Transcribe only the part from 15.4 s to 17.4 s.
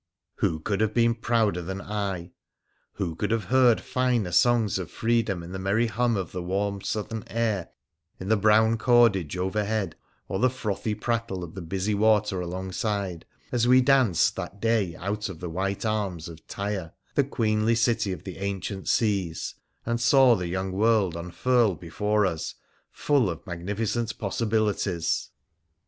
white arms of Tyre, the